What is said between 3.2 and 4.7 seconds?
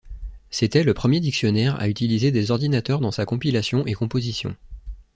compilation et composition.